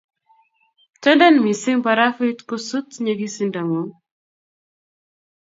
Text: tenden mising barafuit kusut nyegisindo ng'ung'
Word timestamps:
tenden 1.01 1.35
mising 1.43 1.79
barafuit 1.85 2.39
kusut 2.49 2.87
nyegisindo 3.03 3.59
ng'ung' 3.67 3.95